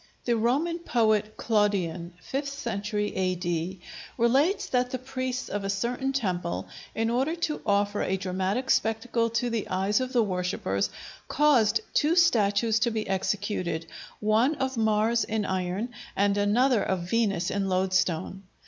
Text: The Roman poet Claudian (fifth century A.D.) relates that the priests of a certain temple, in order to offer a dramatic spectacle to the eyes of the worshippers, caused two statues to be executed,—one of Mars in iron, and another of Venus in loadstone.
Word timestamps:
The 0.25 0.35
Roman 0.35 0.79
poet 0.79 1.37
Claudian 1.37 2.13
(fifth 2.23 2.49
century 2.49 3.15
A.D.) 3.15 3.79
relates 4.17 4.65
that 4.65 4.89
the 4.89 4.97
priests 4.97 5.47
of 5.47 5.63
a 5.63 5.69
certain 5.69 6.11
temple, 6.11 6.67
in 6.95 7.11
order 7.11 7.35
to 7.45 7.61
offer 7.67 8.01
a 8.01 8.17
dramatic 8.17 8.71
spectacle 8.71 9.29
to 9.29 9.51
the 9.51 9.67
eyes 9.67 9.99
of 9.99 10.11
the 10.11 10.23
worshippers, 10.23 10.89
caused 11.27 11.81
two 11.93 12.15
statues 12.15 12.79
to 12.79 12.89
be 12.89 13.07
executed,—one 13.07 14.55
of 14.55 14.75
Mars 14.75 15.23
in 15.23 15.45
iron, 15.45 15.89
and 16.15 16.35
another 16.35 16.81
of 16.81 17.07
Venus 17.07 17.51
in 17.51 17.69
loadstone. 17.69 18.41